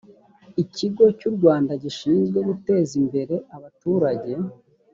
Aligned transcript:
ikigo 0.63 1.03
cy 1.19 1.25
u 1.29 1.31
rwanda 1.35 1.71
gishinzwe 1.83 2.37
guteza 2.47 2.91
imbere 3.01 3.35
abaturage 3.55 4.31